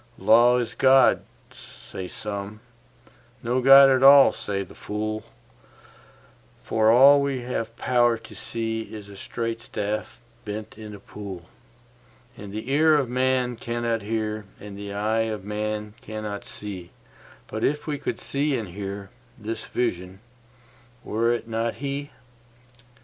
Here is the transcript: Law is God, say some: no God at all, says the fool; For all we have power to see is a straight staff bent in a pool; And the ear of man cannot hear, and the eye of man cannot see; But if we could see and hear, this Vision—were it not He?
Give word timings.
Law 0.17 0.57
is 0.57 0.73
God, 0.73 1.21
say 1.53 2.07
some: 2.07 2.59
no 3.43 3.61
God 3.61 3.87
at 3.87 4.01
all, 4.01 4.31
says 4.31 4.67
the 4.67 4.73
fool; 4.73 5.23
For 6.63 6.89
all 6.91 7.21
we 7.21 7.41
have 7.41 7.77
power 7.77 8.17
to 8.17 8.33
see 8.33 8.81
is 8.91 9.09
a 9.09 9.15
straight 9.15 9.61
staff 9.61 10.19
bent 10.43 10.75
in 10.75 10.95
a 10.95 10.99
pool; 10.99 11.47
And 12.35 12.51
the 12.51 12.71
ear 12.71 12.95
of 12.95 13.09
man 13.09 13.55
cannot 13.57 14.01
hear, 14.01 14.45
and 14.59 14.75
the 14.75 14.91
eye 14.91 15.29
of 15.29 15.45
man 15.45 15.93
cannot 16.01 16.45
see; 16.45 16.89
But 17.45 17.63
if 17.63 17.85
we 17.85 17.99
could 17.99 18.17
see 18.19 18.57
and 18.57 18.69
hear, 18.69 19.11
this 19.37 19.65
Vision—were 19.65 21.31
it 21.31 21.47
not 21.47 21.75
He? 21.75 22.09